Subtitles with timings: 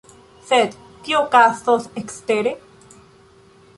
[0.45, 0.77] Sed
[1.09, 2.55] kio okazos ekstere?